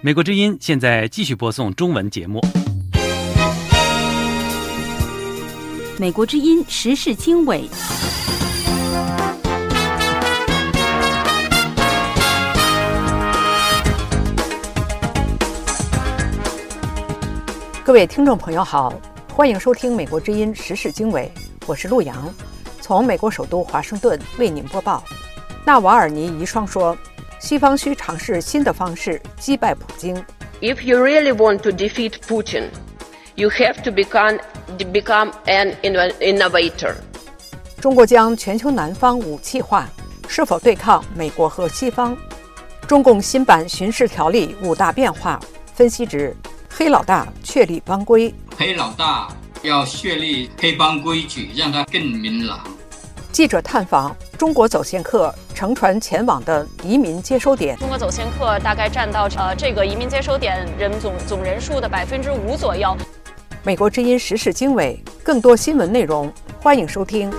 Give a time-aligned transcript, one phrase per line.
[0.00, 2.40] 美国之音现在继续播送中文节目。
[5.98, 7.68] 美国之音时事经纬。
[17.84, 18.90] 各位听众朋友好，
[19.34, 21.30] 欢迎收听《美国之音时事经纬》，
[21.66, 22.32] 我是陆洋，
[22.80, 25.04] 从美国首都华盛顿为您播报。
[25.64, 26.96] 纳瓦尔尼遗孀说
[27.38, 30.14] ：“西方需尝试新的方式击败普京。”
[30.60, 32.64] If you really want to defeat Putin,
[33.36, 34.40] you have to become
[34.92, 36.94] become an innovator.
[37.80, 39.88] 中国将全球南方武器化，
[40.28, 42.16] 是否对抗美国和西方？
[42.88, 45.40] 中共新版巡视条例五大变化，
[45.74, 46.36] 分析指
[46.68, 48.34] 黑老大确立帮规。
[48.56, 49.28] 黑老大
[49.62, 52.60] 要确立黑帮规矩，让它更明朗。
[53.30, 57.78] 记者探访中国走线客乘船前往的移民接收点。
[57.78, 62.92] 中国走线客大概占到呃这个移民接收点人总总人数的百分之五左右。
[63.62, 67.32] 美国之音时事经纬，更多新闻内容，欢迎收听。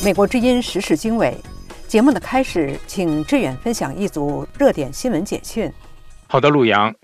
[0.00, 1.36] 美国之音时事经纬
[1.88, 5.68] 节目的开始，请志远分享一组热点新闻简讯。
[6.28, 6.94] 好的，陆阳。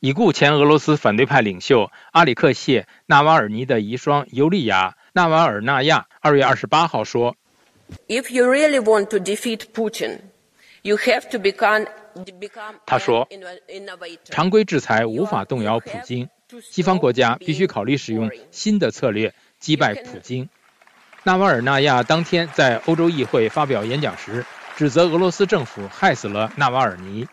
[0.00, 7.34] 已故前俄罗斯反对派领袖阿里克谢·纳瓦尔尼的遗孀尤利娅·纳瓦尔纳亚二月二十八号说
[8.06, 10.20] ：“If you really want to defeat Putin,
[10.82, 13.28] you have to become become。”他说
[14.30, 16.28] ：“常规制裁无法动摇普京，
[16.62, 20.48] 西方国家必须考虑使用新的策略击败普京。”
[21.26, 24.46] 纳瓦尔纳亚当天在欧洲议会发表演讲时，
[24.76, 27.26] 指责俄罗斯政府害死了纳瓦尔尼。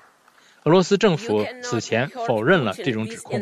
[0.64, 3.40] 俄罗斯政府此前否认了这种指控。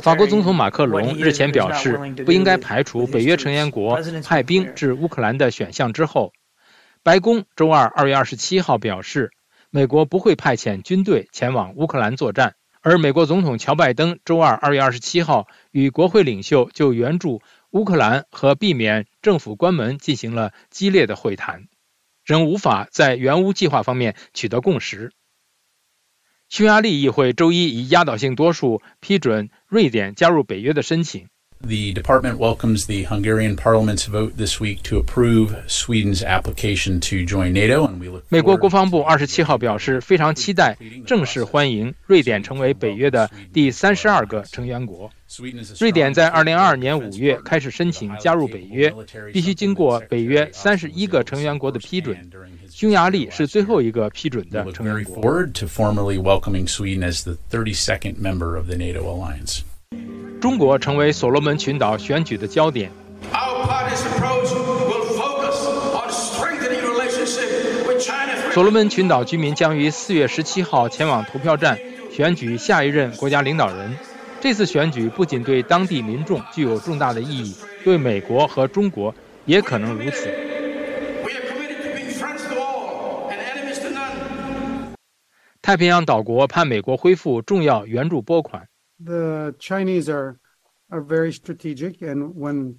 [0.00, 6.32] 法国总统马克龙日前表示，不应该排除北约成员国派兵至乌克兰的选项之后，
[7.02, 9.32] 白宫周二二月二十七号表示，
[9.70, 12.54] 美国不会派遣军队前往乌克兰作战。
[12.82, 21.66] 而美国总统乔拜登周二二月二十七号与国会领袖就援助乌克兰和避免政府关门进行了激烈的会谈，
[22.24, 25.12] 仍无法在援乌计划方面取得共识。
[26.48, 31.26] 匈牙利议会周一以压倒性多数批准瑞典加入北约的申请。
[31.58, 37.86] The department welcomes the Hungarian parliament's vote this week to approve Sweden's application to join NATO,
[37.88, 38.24] and we look.
[38.28, 40.76] 美国国防部二十七号表示，非常期待
[41.06, 45.10] 正式欢迎瑞典成为北约的第三十二个成员国。
[45.80, 48.94] 瑞典在二零二二年五月开始申请加入北约，
[49.32, 52.30] 必须经过北约三十一个成员国的批准。
[52.78, 55.22] 匈牙利是最后一个批准的成员国。
[55.22, 59.62] Forward to formally welcoming Sweden as the 32nd member of the NATO alliance.
[60.42, 62.90] 中国成为所罗门群岛选举的焦点。
[68.52, 71.78] 所罗门群岛居民将于四月十七号前往投票站
[72.12, 73.96] 选举下一任国家领导人。
[74.38, 79.14] 这次选举不仅对当地民众具有重大的意义，对美国和中国
[79.46, 80.28] 也可能如此。
[85.66, 88.68] 太平洋岛国盼美国恢复重要援助拨款。
[89.04, 90.36] The Chinese are
[90.88, 92.76] are very strategic, and when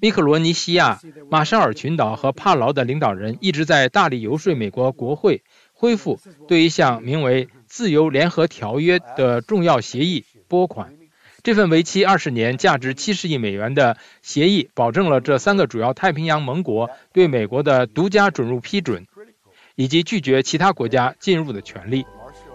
[0.00, 10.94] 密克罗尼西亚、马绍尔群岛和帕劳的领导人一直在大力游说美国国会恢复对一项名为“自由联合条约”的重要协议拨款。
[11.42, 19.06] 这份为期二十年、价值七十亿美元的协议，保证了这三个主要太平洋盟国对美国的独家准入批准，
[19.76, 22.04] 以及拒绝其他国家进入的权利，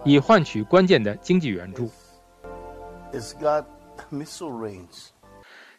[0.04, 1.90] 以换取关键的经济援助。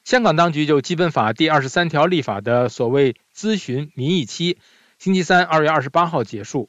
[0.05, 4.59] 香港当局就《基本法》第二十三条立法的所谓咨询民意期，
[4.99, 6.69] 星期三二月二十八号结束。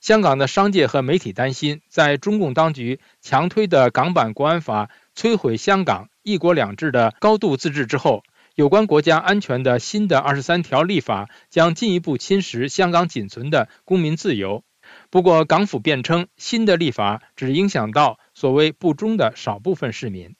[0.00, 8.22] 香港的商界和媒体担心，在中共当局强推的港版国安法摧毁香港“一国两制”的高度自治之后，
[8.54, 14.62] 有关国家安全的新的二十三条立法将进一步侵蚀香港仅存的公民自由。
[15.10, 20.36] 不过，港府辩称，新的立法只影响到所谓不忠的少部分市民。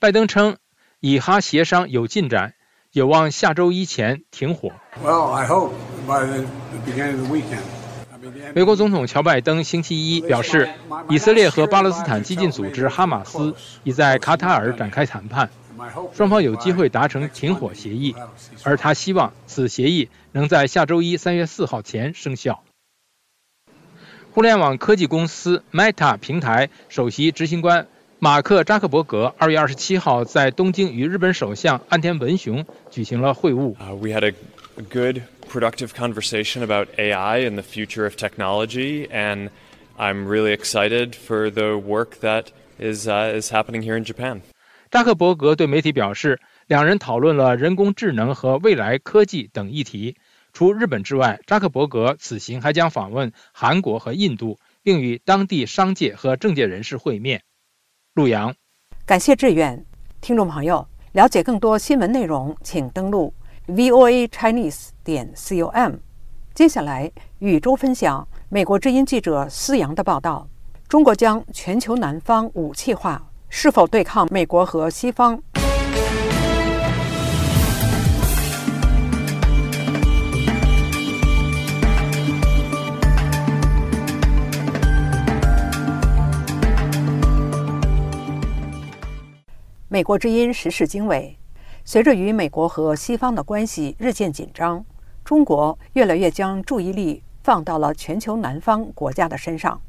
[0.00, 0.56] 拜登称，
[0.98, 2.54] 以哈协商有进展，
[2.90, 4.72] 有望下周一前停火。
[8.54, 10.68] 美国总统乔拜登星期一表示，
[11.08, 13.54] 以色列和巴勒斯坦激进组织哈马斯
[13.84, 15.48] 已在卡塔尔展开谈判，
[16.12, 18.14] 双方有机会达成停火协议，
[18.64, 22.62] 而他希望此协议能在下周一三月四号前生效。
[24.32, 27.88] 互联网科技公司 Meta 平台首席执行官
[28.20, 33.74] 马克·扎克伯格二月二十七号在东京与日本首相岸田文雄举行了会晤。
[33.96, 34.34] We had a
[34.82, 39.50] good, productive conversation about AI and the future of technology, and
[39.96, 42.46] I'm really excited for the work that
[42.78, 44.42] is is happening here in Japan.
[44.90, 50.16] 扎克伯格对媒体表示，两人讨论了人工智能和未来科技等议题。
[50.54, 57.42] 除日本之外，扎克伯格此行还将访问韩国和印度，并与当地商界和政界人士会面。
[58.14, 58.54] 陆阳，
[59.04, 59.84] 感谢志愿
[60.22, 63.34] 听众朋友，了解更多新闻内容，请登录
[63.66, 65.92] voa chinese 点 com。
[66.54, 70.48] 接下来，宇宙分享美国之音记者思阳的报道：
[70.88, 75.40] 中国将全球南方武器化，是否对抗美国和西方？
[89.90, 91.36] 美国之音时事经纬：
[91.84, 94.84] 随着与美国和西方的关系日渐紧张，
[95.24, 99.80] 中国越来越将注意力放到了全球南方国家的身上。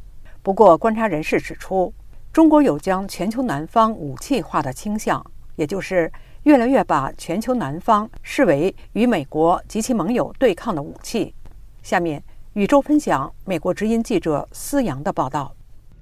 [0.42, 1.94] 不过，观察人士指出，
[2.32, 6.12] 中国有将全球南方武器化的倾向，也就是
[6.44, 11.34] 越来越把全球南方视为与美国及其盟友对抗的武器。
[11.82, 12.22] 下面，
[12.54, 15.56] 宇宙分享美国之音记者思阳的报道。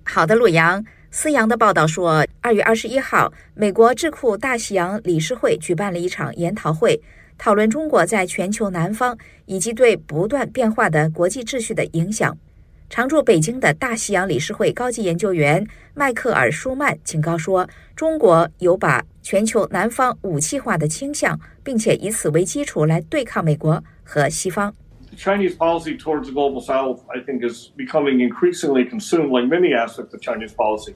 [0.03, 0.83] 好的，陆阳。
[1.09, 7.01] 思阳的报道说，二月二十一号，美国智库大西洋理事会举办了一场研讨会，
[7.37, 12.37] 讨论中国在全球南方以及对不断变化的国际秩序的影响。
[12.89, 24.73] 常驻北京的大西洋理事会高级研究员迈克尔·舒曼警告说，中国有把全球南方武器化的倾向，并且以此为基础来对抗美国和西方。
[25.17, 30.21] Chinese policy towards the global south, I think, is becoming increasingly consumed, like many aspects of
[30.21, 30.93] Chinese policy.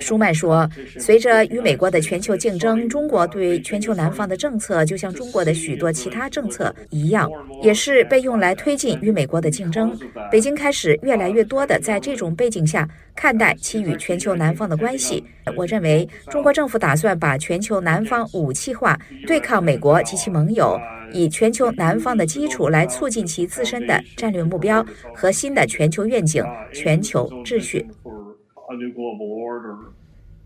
[0.00, 7.30] 舒曼说：“随着与美国的全球竞争，中国对全球南方的政策，就像中国的许多其他政策一样，
[7.62, 9.96] 也是被用来推进与美国的竞争。
[10.30, 15.24] 北京开始越来越多的在这种背景下看待其与全球南方的关系。
[15.56, 20.78] 我认为，中国政府打算把全球南方武器化，对抗美国及其盟友。”
[21.12, 24.84] 以全球南方的基础来促进其自身的战略目标
[25.14, 26.44] 和新的全球愿景、
[26.74, 27.86] 全球秩序。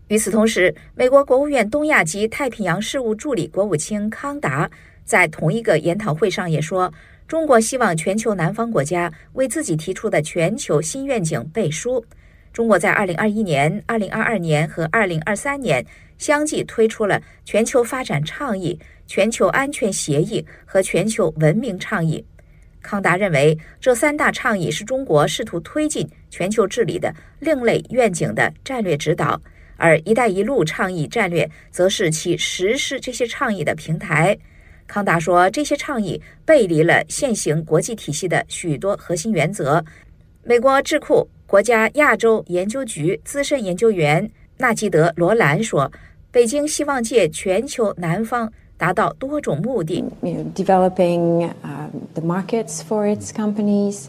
[0.07, 4.69] 与此同时，美国国务院东亚及太平洋事务助理国务卿康达
[5.05, 6.91] 在同一个研讨会上也说，
[7.27, 12.03] 中国希望全球南方国家为自己提出的全球新愿景背书。
[12.51, 15.85] 中国在2021年、2022年和2023年
[16.17, 18.79] 相继推出了全球发展倡议。
[19.07, 22.23] 全球安全协议和全球文明倡议，
[22.81, 29.39] 康达认为这三大倡议是中国试图推进全球治理的另类愿景的战略指导，
[29.77, 34.35] 而“一带一路”倡议战略则是其实施这些倡议的平台。
[34.87, 39.85] 康达说，这些倡议背离了现行国际体系的许多核心原则。
[40.43, 45.91] 美国智库国家亚洲研究局资深研究员纳吉德·罗兰说
[46.31, 48.51] ：“北京希望借全球南方。”
[48.81, 50.03] 达到多种目的。
[50.55, 51.47] Developing
[52.15, 54.05] the markets for its companies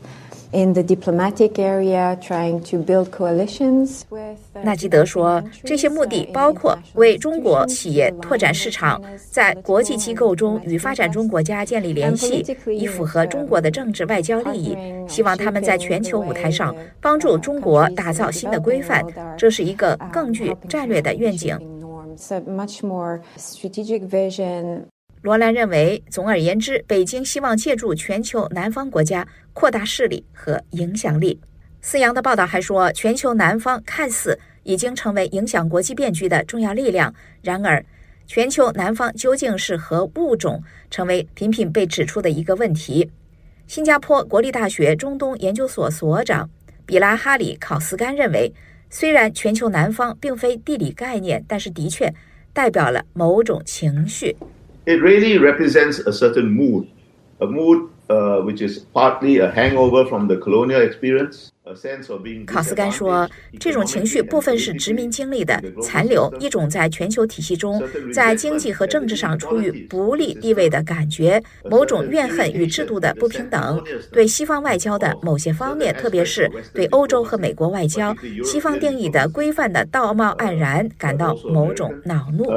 [0.53, 4.39] in the diplomatic area, trying to build coalitions with.
[4.63, 9.01] 纳吉德说，这些目的包括为中国企业拓展市场，
[9.31, 14.77] 在国际机构中与发展中国家建立联系，以符合中国的政治外交利益。
[15.09, 19.05] 希望他们在全球舞台上帮助中国打造新的规范，
[19.37, 21.59] 这是一个更具战略的愿景。
[25.23, 31.41] 罗兰认为，总而言之，北京希望借助全球南方国家扩大势力和影响力。
[31.81, 37.85] 思阳的报道还说，全球南方看似已经成为影响国际变局的重要力量，然而，
[38.27, 40.61] 全球南方究竟是何物种，
[40.91, 43.09] 成为频频被指出的一个问题。
[43.69, 46.51] 新加坡国立大学中东研究所所长
[46.85, 48.53] 比拉哈里考斯甘认为。
[48.95, 52.13] 虽然全球南方并非地理概念，但是的确
[52.53, 54.37] 代表了某种情绪。
[54.85, 56.91] It really represents a certain mood,
[57.41, 61.52] a mood uh, which is partly a hangover from the colonial experience.
[62.47, 78.15] 考斯甘说：“这种情绪部分是殖民经历的残留，一种在全球体系中，在经济和政治上处于不利地位的感觉，某种怨恨与制度的不平等，对西方外交的某些方面，特别是对欧洲和美国外交
[78.45, 82.51] 西方定义的规范的道貌岸然感到某种恼怒。”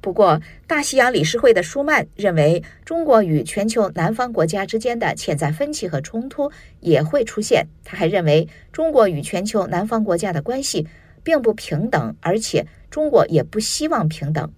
[0.00, 6.50] 不过，大西洋理事会的舒曼认为，中国与全球南方国家之间的潜在分歧和冲突
[6.80, 7.66] 也会出现。
[7.84, 10.86] 他还认为，中国与全球南方国家的关系
[11.22, 14.50] 并不平等，而且中国也不希望平等。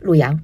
[0.00, 0.38] 陆洋，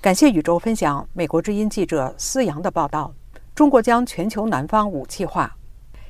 [0.00, 3.14] 感谢宇宙分享美国之音记者思阳的报道。
[3.54, 5.56] 中国将全球南方武器化。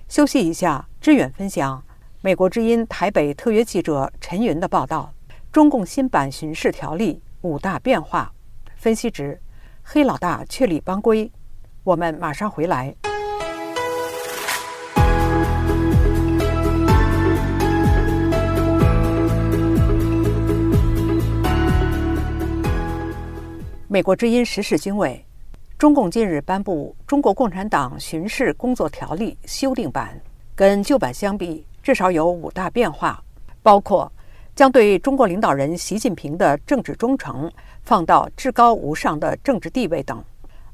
[0.09, 1.85] 休息一下，志远分享
[2.21, 5.13] 美国之音台北特约记者陈云的报道。
[5.53, 7.23] 中共新版巡视条例。
[7.47, 8.29] 五大变化，
[8.75, 9.41] 分析值，
[9.81, 11.31] 黑老大确立帮规。
[11.85, 12.93] 我们马上回来。
[23.87, 25.25] 美国之音时事经纬，
[25.79, 30.21] 中共近日颁布《中国共产党巡视工作条例》修订版，
[30.57, 33.23] 跟旧版相比，至少有五大变化，
[33.63, 34.11] 包括。
[34.57, 40.25] 将对中国领导人习近平的政治忠诚放到至高无上的政治地位等。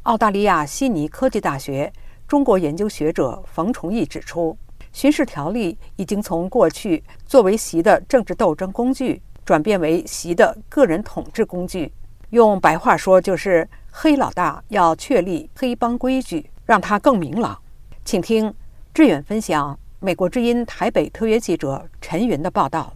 [0.05, 1.93] 澳大利亚悉尼科技大学
[2.29, 4.57] 中国研究学者冯崇义指出，
[4.93, 11.93] 巡视条例已经从过去作为习的政治斗争工具，转变为习的个人统治工具。
[12.31, 17.61] 用白话说，就是黑老大要确立黑帮规矩，让他更明朗。
[18.05, 18.55] 请听
[18.95, 22.93] 志远分享美国之音台北特约记者陈云的报道。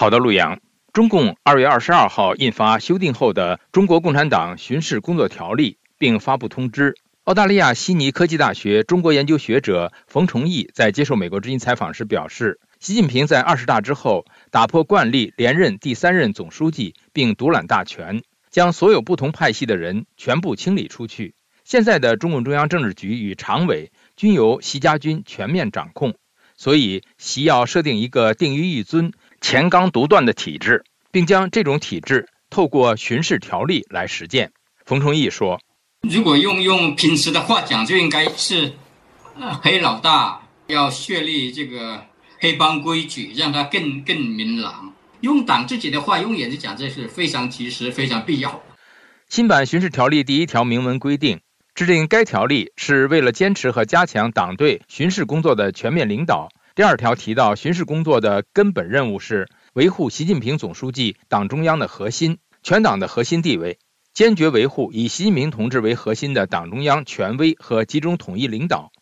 [0.00, 0.60] 好的，陆阳。
[0.94, 6.94] 中共二月二十二号印发修订后的《中国共产党巡视工作条例》，并发布通知。
[7.24, 21.34] 澳大利亚悉尼科技大学中国研究学者冯崇义在接受美国之音采访时表示，习近平在二十大之后打破惯例，连任第三任总书记，并独揽大权，将所有不同派系的人全部清理出去。
[21.62, 26.14] 现在的中共中央政治局与常委均由习家军全面掌控，
[26.56, 29.12] 所以习要设定一个定于一尊。
[29.40, 34.52] 钱纲独断的体制，并将这种体制透过巡视条例来实践。
[34.84, 35.60] 冯崇义说
[36.08, 38.72] ：“如果用用平时的话讲，就应该是，
[39.38, 42.04] 呃，黑老大要确立这个
[42.38, 44.92] 黑帮规矩，让它更更明朗。
[45.20, 48.62] 用党自己的话，用眼睛讲，这是非常及时、非常必要。”
[49.28, 51.40] 新版巡视条例第一条明文规定，
[51.74, 56.48] 制定该条例是为了坚持和加强党对巡视工作的全面领导。
[56.76, 63.78] 第二条提到，巡视工作的根本任务是维护习近平总书记党中央的核心、全党的核心地位，
[64.14, 68.92] 坚决维护以习近平同志为核心的党中央权威和集中统一领导。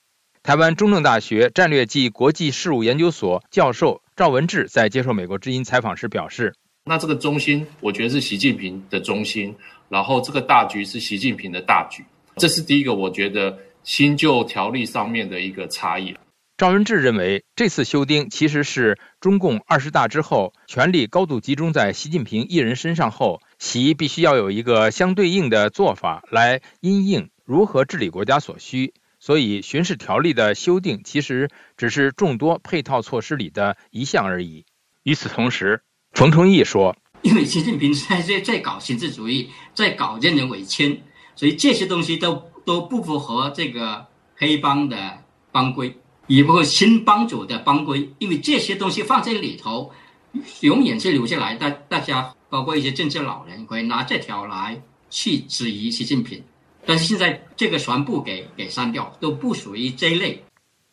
[0.42, 6.54] 台湾中正大学战略暨国际事务研究所教授赵文志在接受美国之音采访时表示
[6.86, 9.54] ：“那这个中心，我觉得是习近平的中心，
[9.90, 12.02] 然后这个大局是习近平的大局，
[12.36, 16.16] 这是第一个，我觉得新旧条例上面的一个差异。”
[16.58, 28.92] 赵文志认为，这次修订其实是中共二十大之后，权力高度集中在习近平一人身上后，习必须要有一个相对应的做法来因应如何治理国家所需。
[29.20, 34.66] 所以，巡视条例的修订其实只是众多配套措施里的一项而已。
[35.04, 41.02] 与此同时，冯崇义说：“因为习近平在在在搞形式主义，在搞任人唯亲，
[41.36, 45.22] 所以这些东西都都不符合这个黑帮的
[45.52, 45.96] 帮规。”
[46.28, 49.90] 也不会新帮主的帮规，因为这些东西放在里头，
[50.60, 51.54] 永远是留下来。
[51.56, 54.80] 大大家包括一些政治老人可以拿这条来
[55.10, 56.40] 去质疑习近平，
[56.86, 60.44] 但是现在这个全部给给删掉，都不属于这一类。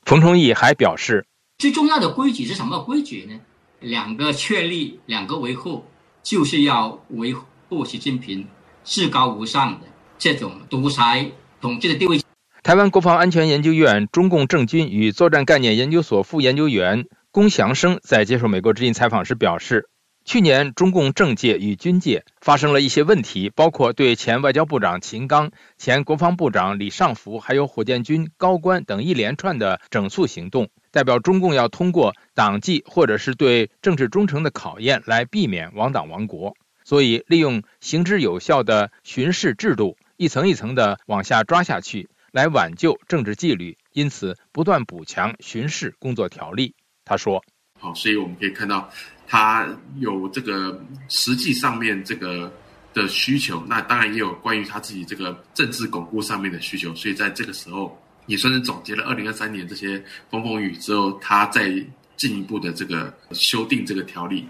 [0.03, 1.25] 冯崇义还表示，
[1.57, 3.39] 最重要的规矩是什么规矩呢？
[3.81, 5.83] 两个确立，两个维护，
[6.23, 7.33] 就是要维
[7.67, 8.47] 护习近平
[8.85, 9.87] 至高无上的
[10.17, 12.19] 这种独裁统治的地位。
[12.65, 19.87] 台湾国防安全研究院中共政军与作战概念研究所副研究员龚祥生在接受美国之音采访时表示，
[20.25, 42.09] 去年中共政界与军界发生了一些问题，包括对前外交部长秦刚、前国防部长李尚福，还有火箭军高官等一连串的整肃行动，代表中共要通过党纪或者是对政治忠诚的考验来避免亡党亡国，所以利用行之有效的巡视制度，一层一层的往下抓下去。
[42.35, 46.75] 来挽救政治纪律，因此不断补强巡视工作条例。
[47.05, 47.41] 他说
[47.79, 48.89] ：“好，所以我们可以看到，
[49.25, 49.65] 他
[49.99, 50.77] 有这个
[51.07, 52.51] 实际上面这个
[52.93, 56.93] 的需求，那当然也有关于他自己这个政治巩固上面的需求。
[56.93, 61.69] 所以在这个时候，也算是总结了二零二三年这些风风雨之后，他再
[62.17, 64.45] 进一步的这个修订这个条例。”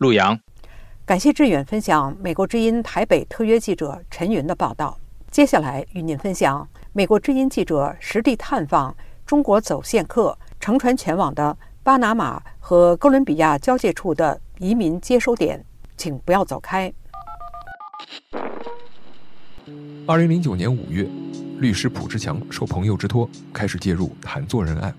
[0.00, 0.40] 陆阳，
[1.04, 4.98] 感谢志远分享美国之音台北特约记者陈云的报道。
[5.30, 6.66] 接下来与您分享。
[6.94, 8.94] 美国之音记者实地探访
[9.24, 15.64] 中国走线客乘船前往的巴拿马和哥伦比亚交界处的移民接收点，
[15.96, 16.92] 请不要走开。
[20.06, 21.08] 二零零九年五月，
[21.58, 24.94] 律师蒲志强受朋友之托，开始介入谈作人案。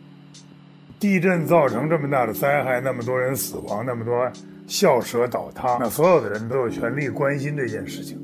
[1.00, 4.32] 地震造成这么大的灾害，那么多人死亡，那么多
[4.66, 8.20] 校舍倒塌，那所有的人都有权利关心这件事情，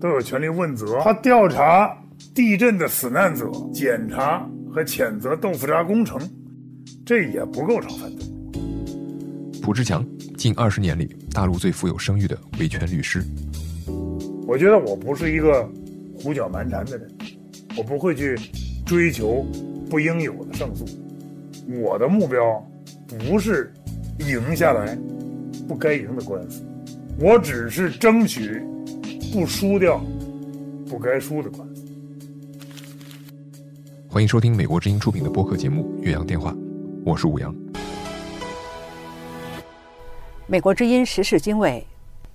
[0.00, 0.98] 都有权利问责。
[1.02, 1.94] 他调查
[2.34, 6.18] 地震的死难者，检查和谴责豆腐渣工程，
[7.04, 8.26] 这也不构成犯罪。
[9.62, 10.04] 卜志强
[10.36, 13.22] 近二十年里，大陆最富有声誉的维权律师。
[14.46, 15.68] 我觉得我不是一个
[16.16, 17.08] 胡搅蛮缠的人，
[17.76, 18.36] 我不会去
[18.86, 19.46] 追求
[19.88, 20.84] 不应有的胜诉。
[21.82, 22.66] 我的目标
[23.06, 23.72] 不是
[24.18, 24.98] 赢下来
[25.68, 26.64] 不该赢的官司，
[27.20, 28.60] 我只是争取
[29.32, 30.02] 不输掉
[30.88, 31.71] 不该输的官司。
[34.12, 36.52] 欢迎收听美国之音出品的播客节目《岳阳电话》，
[37.02, 37.50] 我是武阳。
[40.46, 41.86] 美国之音时事经纬：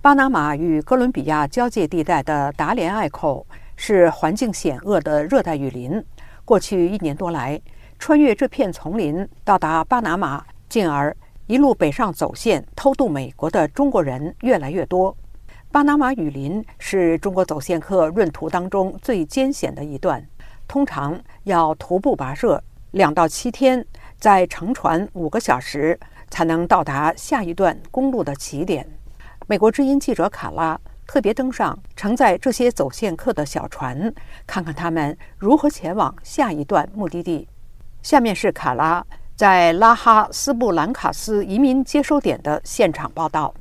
[0.02, 6.04] 巴拿马与哥伦比亚交界地带的达连隘口是环境险恶的热带雨林，
[6.44, 7.60] 过去一年多来。
[7.96, 11.16] 穿越这片丛林到达巴拿马，进而
[11.46, 15.16] 一路北上走线偷渡美国的中国人越来越多。
[15.70, 20.26] 巴拿马雨林是中国走线客闰途当中最艰险的一段，
[20.68, 23.84] 通常要徒步跋涉两到七天，
[24.18, 25.98] 再乘船五个小时
[26.30, 28.86] 才能到达下一段公路的起点。
[29.46, 34.12] 美国之音记者卡拉特别登上承载这些走线客的小船，
[34.46, 37.48] 看看他们如何前往下一段目的地。
[38.02, 43.54] 下面是卡拉在拉哈斯布兰卡斯移民接收点的现场报道。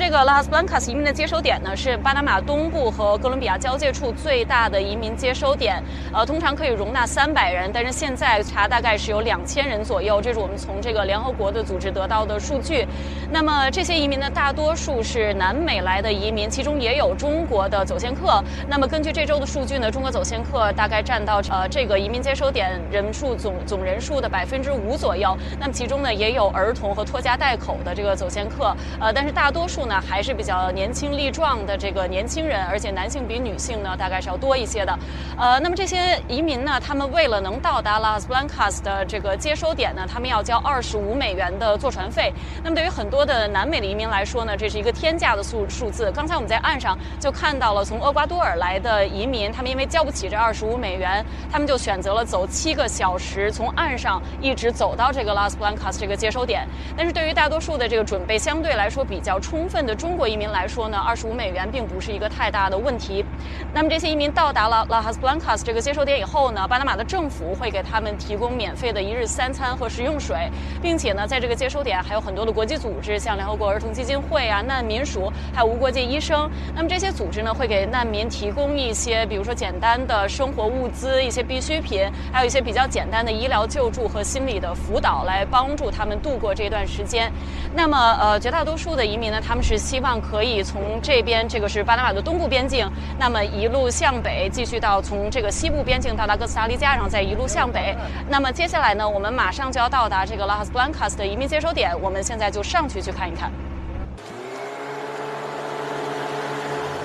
[0.00, 5.76] 这个拉哈斯布兰卡斯移民的接收点呢，是巴拿马东部和哥伦比亚交界处最大的移民接收点。
[6.10, 10.18] 呃，通常可以容纳三百人，但是现在查大概是有两千人左右。
[10.22, 12.88] 这是我们从这个联合国的组织得到的数据。
[13.30, 18.42] 那么这些移民呢，大多数是南美来的移民，其中也有中国的走线客。
[18.66, 25.36] 那么根据这周的数据呢，中国走线客大概占到呃这个移民接收点人数总总人数的百分之五左右。
[25.58, 28.74] 那么其中呢，也有儿童和拖家带口的这个走线客。
[28.98, 29.86] 呃，但是大多数。
[29.90, 34.96] 那还是比较年轻力壮的这个年轻人，而且男性比女性呢大概是要多一些的。
[35.36, 42.32] 呃，那么这些移民呢，他们为了能到达拉斯布兰卡斯的这个接收点呢，他们要交二十五美元的坐船费。
[42.62, 46.12] 那么对于很多的南美的移民来说呢，这是一个天价的数数字。
[46.12, 56.64] 刚才我们在岸上就看到了从厄瓜多尔来的移民，他们因为交不起这二十五美元，他们就选择了走七个小时从岸上一直走到这个拉斯布兰卡斯这个接收点。
[56.96, 59.80] 但是对于大多数的这个准备相对来说比较充分。
[59.80, 63.24] 的中国移民来说呢，二十五美元并不是一个太大的问题。
[63.72, 70.50] 那么这些移民到达了拉哈斯布兰卡斯这个接收点以后呢，巴拿马的政府会给他们提供免费的一日三餐和食用水，
[70.82, 76.50] 并且呢，在这个接收点还有很多的国际组织，像联合国儿童基金会啊、难民署，还有无国界医生。
[76.74, 87.32] 那么这些组织呢，会给难民提供一些，比如说简单的生活物资、一些必需品，还有一些比较简单的医疗救助和心理的辅导，来帮助他们度过这段时间。
[87.74, 89.80] 那么，呃，绝大多数的移民呢，他们是。
[89.80, 97.96] 希望可以从这边，这个是巴拿马的东部边境，那么一路向北，继续到从这个西部边境到达哥斯达黎加，然后再一路向北。
[98.28, 103.50] 那么接下来呢，我们马上就要到达这个拉哈斯布兰卡斯的移民接收点，我们现在就上去去看一看。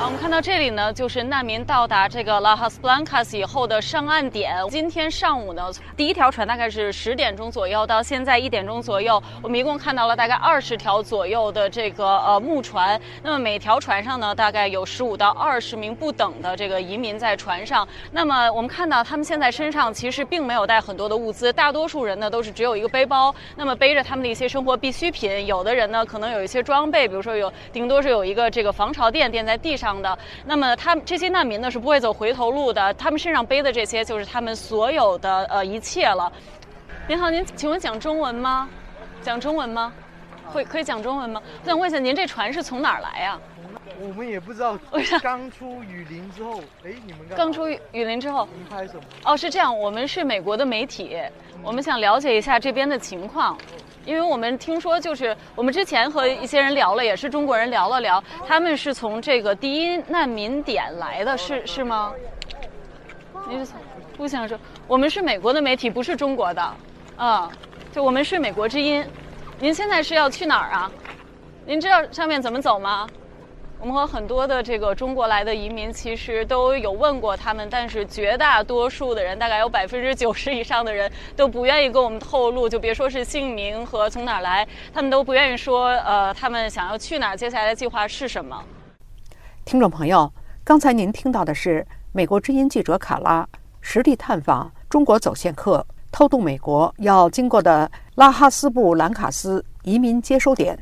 [0.05, 4.55] 我们看到这里呢，就是难民到达这个拉哈斯布兰卡斯以后的上岸点。
[4.69, 13.01] 今天上午呢，第一条船大概是十点钟左右，到现在一点钟左右，我们一共看到了大概二十条左右的这个呃木船。
[13.23, 17.87] 那么每条船上呢，大概有十五到二十名不等的这个移民在船上。
[18.11, 25.47] 那么我们看到他们现在身上其实并没有带很多的物资，大多数人呢都是只有一个背包，那么背着他们的一些生活必需品。
[25.47, 29.94] 有的人呢可能有一些装备，比如说有顶多是有一个这个防潮垫垫在地上。
[30.01, 36.31] 的，那么他们这些难民呢是不会走回头路的，他们身上背的这些就是他们所有的呃一切了。
[37.07, 38.67] 您好，您请问讲中文吗？
[39.21, 39.93] 讲中文吗？
[40.45, 41.41] 会可以讲中文吗？
[41.63, 43.39] 我想问一下，您这船是从哪儿来呀？
[43.99, 44.77] 我们也不知道。
[45.21, 49.01] 刚出雨林之后，哎，你们刚出雨林之后，您拍什么？
[49.23, 51.17] 哦，是这样，我们是美国的媒体，
[51.63, 53.57] 我们想了解一下这边的情况。
[54.05, 62.13] 因为我们听说，就是我们之前和一些人聊了，也是中国人聊了聊，他们是从这个第一难民点来的，是是吗？
[63.49, 63.65] 您
[64.15, 66.75] 不想说，我们是美国的媒体，不是中国的，
[67.17, 67.49] 嗯，
[67.91, 69.05] 就我们是美国之音。
[69.59, 70.91] 您现在是要去哪儿啊？
[71.65, 73.07] 您知道上面怎么走吗？
[73.79, 88.63] 我们和很多的这个中国来的移民其实都有问过他们，但是绝大多数的人，大概有百分之九十以上的人都不愿意跟我们透露，就别说是姓名和从哪儿来，他们都不愿意说，呃，他们想要去哪儿，接下来的计划是什么。
[89.65, 90.31] 听众朋友，
[90.63, 93.47] 刚才您听到的是美国之音记者卡拉
[93.81, 100.79] 实地探访中国走线客偷渡美国要经过的拉哈斯布兰卡斯移民接收点。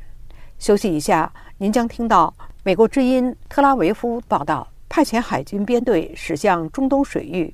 [0.59, 2.33] 休息一下，您将听到
[2.65, 7.53] 美国之音特拉维夫报道派遣海军编队驶向中东水域。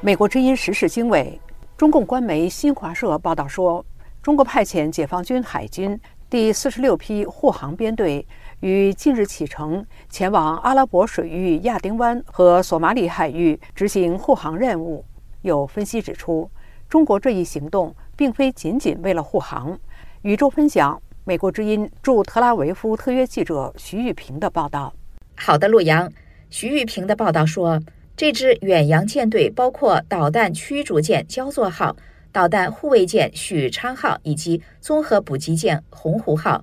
[0.00, 1.38] 美国之音时事经纬，
[1.76, 3.84] 中共官媒新华社报道说，
[4.22, 6.00] 中国派遣解放军海军
[6.30, 8.26] 第四十六批护航编队
[8.62, 15.04] 于近日启程，前往阿拉伯水域亚丁湾和索马里海域执行护航任务。
[15.40, 16.48] 有分析指出，
[16.88, 19.76] 中国这一行动并非仅仅为了护航。
[20.22, 24.94] 宇宙分享，美国之音驻特拉维夫特约记者徐玉平的报道。
[25.36, 26.08] 好的，陆阳，
[26.48, 27.82] 徐玉平的报道说。
[28.14, 31.96] 这支远洋舰队包括导弹驱逐舰“焦作号”、
[32.30, 36.62] 导弹护卫舰“许昌号”以及综合补给舰“洪湖号”，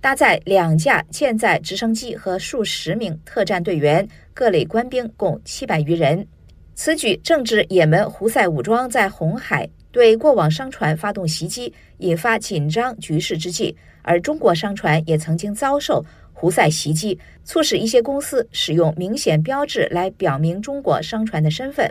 [0.00, 6.26] 搭载两架舰载直升机和数十名特战队员，各类官兵共七百余人。
[6.74, 16.04] 此举正值也门胡塞武装在红海对过往商船发动袭击，引发紧张局势之际，而中国商船也曾经遭受。
[16.38, 21.90] 胡塞袭击促使一些公司使用明显标志来表明中国商船的身份。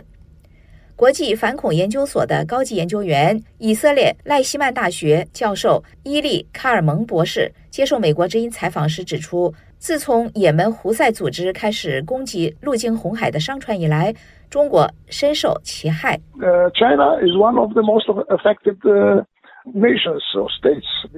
[0.96, 14.14] 国际反恐研究所的高级研究员、以色列赖希曼大学教授伊利·卡尔蒙博士接受美国之音采访时指出，自从也门胡塞组织开始攻击路经红海的商船以来，
[14.48, 16.18] 中国深受其害。
[16.40, 18.78] 呃，China is one of the most affected.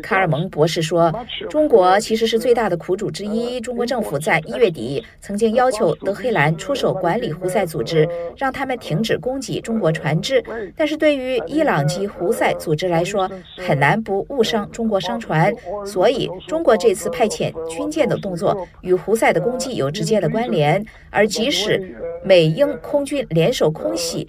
[0.02, 1.12] 卡尔蒙博士说
[1.50, 3.60] ：“中国其实是最大的苦主之一。
[3.60, 10.42] 中国政府在一月底曾经要求德黑兰出手管理胡塞组织，让他们停止攻击中国船只。
[10.74, 15.52] 但是对于伊朗及胡塞组织来说，很难不误伤中国商船。
[15.84, 20.84] 所以，中国这次派遣军舰的动作与胡塞的攻击有直接的关联。
[21.10, 24.26] 而即使美英空军联手空袭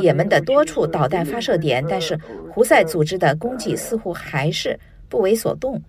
[0.00, 2.18] 也门的多处导弹发射点，但是
[2.50, 5.80] 胡塞组织的攻攻击似乎还是不为所动。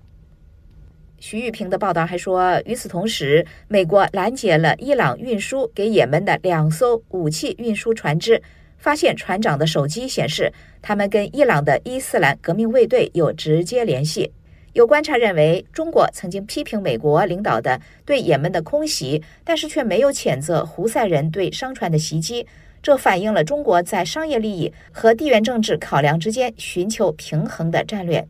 [1.20, 8.42] 徐玉平的报道还说，与此同时，美国拦截了伊朗运输给也门的两艘武器运输船只，
[8.78, 10.50] 发现船长的手机显示
[10.82, 14.32] 他们跟伊朗的伊斯兰革命卫队有直接联系。
[14.72, 22.48] 有观察认为，中国曾经批评美国领导的对也门的空袭，但是却没有谴责胡塞人对商船的袭击。
[22.82, 28.26] 这反映了中国在商业利益和地缘政治考量之间寻求平衡的战略。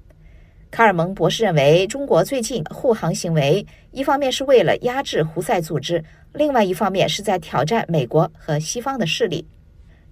[0.72, 9.48] 卡尔蒙博士认为，中国最近护航行为，一方面是为了压制胡塞组织，另外一方面是在挑战美国和西方的势力。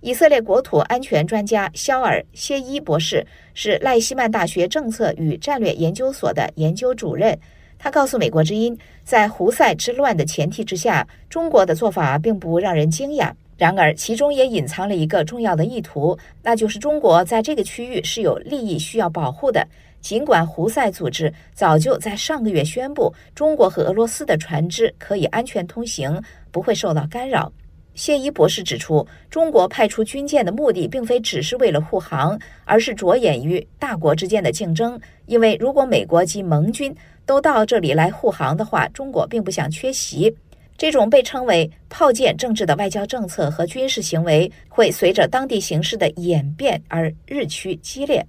[0.01, 7.37] 以色列国土安全专家肖尔谢伊博士是赖希曼大学政策与战略研究所的研究主任，
[7.79, 13.31] 他告诉美国之音，在胡塞之乱的前提之下，中国的做法并不让人惊讶。
[13.57, 19.67] 然而，其中也隐藏了一个重要的意图，那就是中国在这个区域是有利益需要保护的。
[19.99, 27.51] 尽管胡塞组织早就在上个月宣布，中国和俄罗斯的船只可以安全通行，不会受到干扰。
[27.95, 35.01] 谢伊博士指出，中国派出军舰的目的并非只是为了护航，而是着眼于大国之间的竞争。
[35.25, 40.33] 因为如果美国及盟军都到这里来护航的话，中国并不想缺席。
[40.77, 48.25] 这种被称为“炮舰政治”的外交政策和军事行为，会随着当地形势的演变而日趋激烈。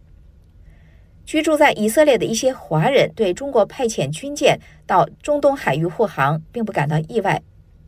[1.27, 7.39] 居住在以色列的一些华人对中国派遣军舰到中东海域护航并不感到意外。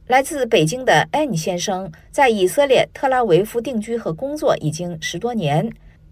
[0.06, 5.66] 来自北京的 N 先生在以色列特拉维夫定居和工作已经十多年。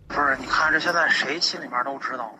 [0.06, 2.32] 不是，你看这现在谁心里面都知道，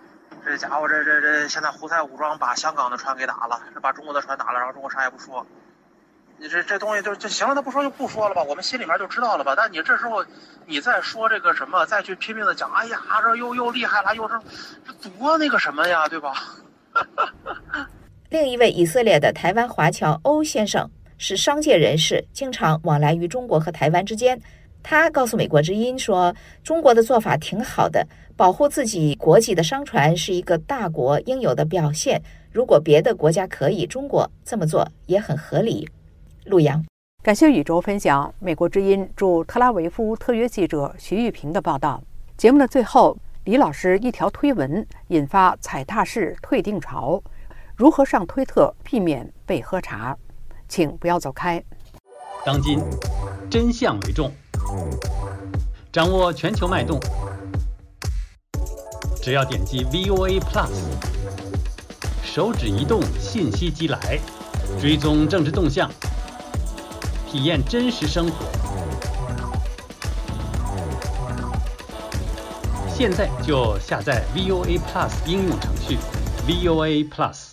[0.43, 5.47] 这家伙这这这现在胡塞武装把香港的船给打了，把中国的船打了，然后中国啥也不说。
[6.41, 9.55] 你这这东西就就行了，他不说就不说了吧，我们心里面就知道了吧。
[9.57, 10.25] 但你这时候
[10.67, 14.35] 你再说这个什么，再去拼命的讲，哎呀，这又又厉害了，又是
[15.01, 16.33] 这多那个什么呀，对吧？
[18.31, 24.41] 另一位以色列的台湾华侨欧先生是商界人士，经常往来于中国和台湾之间。
[24.81, 32.23] 他告诉美国之音说：“中国的做法挺好的，保护自己国籍的商船是一个大国应有的表现。
[32.53, 35.87] 如果别的国家可以，中国这么做也很合理。”
[36.49, 36.83] 陆阳，
[37.23, 42.03] 感谢宇宙分享美国之音驻特拉维夫特约记者徐玉平的报道。
[42.39, 47.23] 节目的最后，李老师一条推文引发踩踏式退订潮，
[47.77, 50.17] 如何上推特避免被喝茶？
[50.69, 51.63] 请不要走开。
[52.47, 52.81] 当今
[53.51, 54.33] 真相为重，
[55.93, 56.99] 掌握全球脉动。
[59.23, 60.71] 只要点击 VOA Plus，
[62.23, 64.19] 手指移动，信息即来，
[64.81, 65.91] 追踪政治动向，
[67.31, 68.47] 体验真实生活。
[72.89, 75.99] 现在就下载 VOA Plus 应用程序
[76.47, 77.53] ，VOA Plus。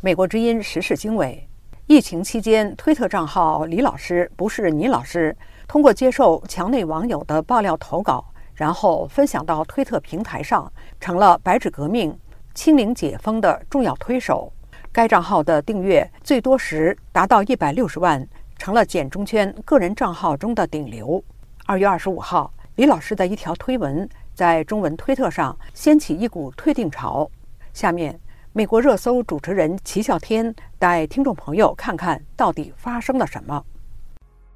[0.00, 1.48] 美国之音时事经纬，
[1.86, 5.36] 疫情期间，推特账号李老师不是倪老师。
[5.68, 12.18] 通过接受墙内网友的爆料投稿，然后分享到推特平台上，成了“白纸革命”、
[12.52, 14.52] “清零解封”的重要推手。
[14.92, 18.26] 该账号的订阅最多时达到一百六十万，
[18.58, 21.22] 成了简中圈个人账号中的顶流。
[21.64, 27.30] 二月二十五号，李老师的一条推文在中文推特上掀起一股退订潮。
[27.72, 28.18] 下面，
[28.52, 33.64] 美国热搜主持人齐笑天带听众朋友看看到底发生了什么。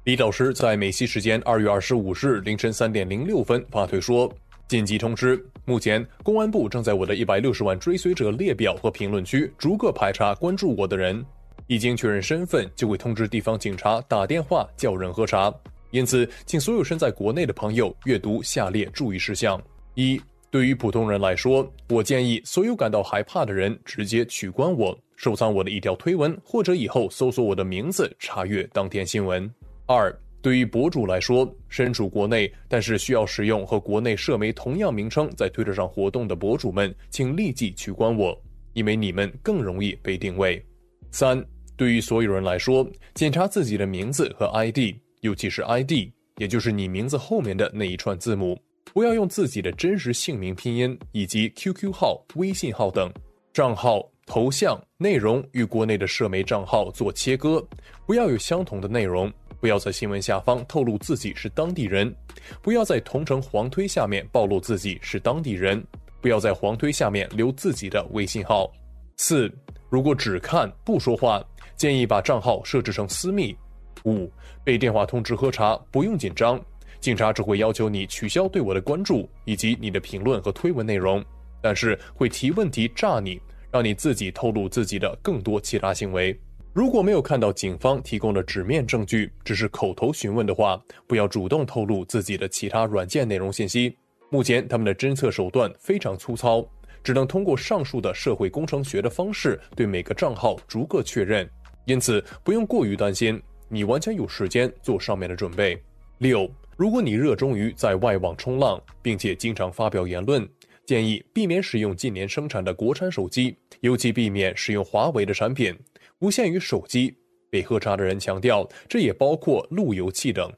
[0.03, 4.29] 李老师在美西时间二月二十五日凌晨三点零六分发推说
[4.67, 11.23] ：“紧急通知，目前公安部正在我的一百六十万追随者列表和评论区逐个排查关注我的人，
[11.67, 15.53] 一经确认身份就会通知地方警察打电话叫人核查。
[15.91, 19.61] 因此，请所有身在国内的朋友阅读下列注意事项：
[19.93, 29.47] 一、对于普通人来说，我建议所有感到害怕的人直接取关我、收藏我的一条推文，或者以后搜索我的名字查阅当天新闻。”
[29.85, 30.11] 二，
[30.45, 38.39] 对于博主来说，身处国内但是需要使用和国内社媒同样名称在推特上活动的博主们，请立即取关我，
[38.73, 40.63] 因为你们更容易被定位。
[41.09, 41.43] 三，
[41.75, 48.55] 对于所有人来说，检查自己的名字和 ID，尤其是 ID，也就是你名字后面的那一串字母，
[48.93, 53.11] 不要用自己的真实姓名拼音以及 QQ 号、微信号等
[53.51, 57.67] 账号头像内容与国内的社媒账号做切割，
[58.05, 59.33] 不要有相同的内容。
[59.65, 62.15] 不要在新闻下方透露自己是当地人，
[62.61, 65.83] 不要在同城黄推下面暴露自己是当地人，
[66.21, 68.71] 不要在黄推下面留自己的微信号。
[69.17, 69.51] 四，
[69.89, 71.43] 如果只看不说话，
[71.75, 73.57] 建议把账号设置成私密。
[74.03, 74.31] 五，
[74.63, 76.63] 被电话通知喝茶不用紧张，
[76.99, 81.25] 警察只会要求你取消对我的关注以及你的评论和推文内容，
[81.59, 86.39] 但是会提问题炸你，让你自己透露自己的更多其他行为。
[86.75, 93.95] 如果没有看到警方提供的纸面证据，只是口头询问的话，不要主动透露自己的其他软件内容信息。
[94.29, 96.67] 目前他们的侦测手段非常粗糙，
[97.01, 101.49] 只能通过上述的社会工程学的方式对每个账号逐个确认，
[101.85, 105.81] 因此不用过于担心，你完全有时间做上面的准备。
[106.17, 110.45] 六，如果你热衷于在外网冲浪，并且经常发表言论，
[110.85, 115.73] 建议避免使用近年生产的国产手机，尤其避免使用华为的产品。
[116.17, 117.15] 不限于手机，
[117.49, 120.51] 被核查的人强调，这也包括路由器等。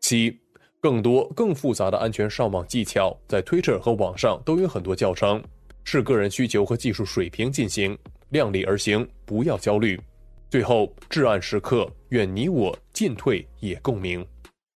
[0.00, 0.38] 七，
[0.80, 5.42] 更多更复杂的安全上网技巧，在 Twitter 和网上都有很多教程，
[5.82, 7.96] 视个人需求和技术水平进行，
[8.30, 9.98] 量力而行，不要焦虑。
[10.50, 14.24] 最后，至暗时刻，愿你我进退也共鸣。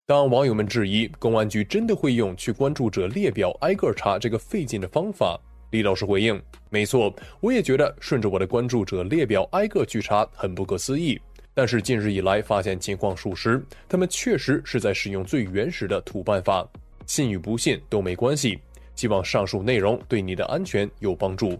[0.07, 5.39] 当网友们质疑公安局真的会用去关注者列表挨个查这个费劲的方法。
[5.71, 11.19] 李老师回应：“没错，我也觉得顺着我的关注者列表挨个去查很不可思议。
[11.53, 16.65] 但是近日以来发现情况属实，他们确实是在使用最原始的土办法。
[17.07, 18.59] 信与不信都没关系。
[18.95, 21.57] 希望上述内容对你的安全有帮助。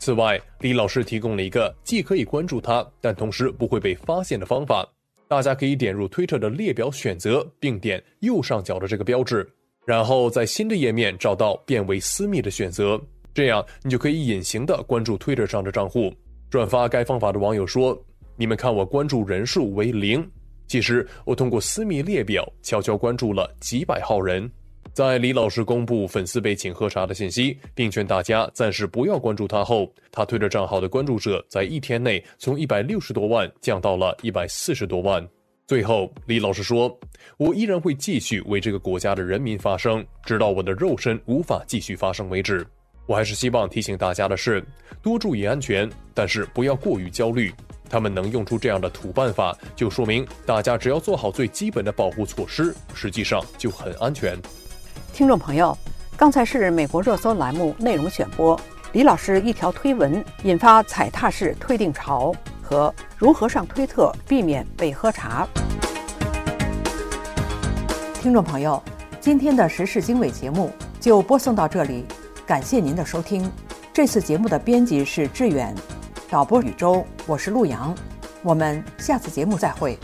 [0.00, 4.86] 此外，李老师提供了一个既可以关注他，但同时不会被发现的方法。
[5.28, 9.48] 大家可以点入推特的列表选择，并点右上角的这个标志，
[9.86, 13.00] 然后在新的页面找到变为私密的选择。”
[13.34, 16.12] 这样，你就可以隐形的关注 Twitter 上的账户。
[16.50, 17.98] 转发该方法的网友说
[18.36, 20.28] ：“你们看，我关注人数为零。
[20.66, 24.50] 其实，我通过私密列表悄悄关注了几百号人。”
[24.92, 35.26] 在李老师公布粉丝被请喝茶的信息，并劝大家暂时不要关注他后，他推特账号的关注者在一天内从一百六十多万降到了一百四十多万。
[35.66, 36.94] 最后，李老师说
[37.38, 42.66] ：“我依然会继续为这个国家的人民发声，直到我的肉身无法继续发声为止。”
[43.06, 44.64] 我还是希望提醒大家的是，
[45.02, 47.52] 多注意安全，但是不要过于焦虑。
[47.90, 54.34] 他们能用出这样的土办法，就说明大家只要做好最基本的保护措施，实际上就很安全。
[55.12, 55.76] 听众朋友，
[56.16, 58.58] 刚才是美国热搜栏目内容选播，
[58.92, 65.46] 李老师一条推文引发踩踏式退订潮和如何上推特避免被喝茶。
[68.14, 68.82] 听众朋友，
[69.20, 72.06] 今天的时事经纬节目就播送到这里。
[72.46, 73.50] 感谢您的收听。
[73.92, 75.74] 这次节目的编辑是志远，
[76.28, 77.94] 导播禹舟，我是陆阳。
[78.42, 79.96] 我们下次节目再会。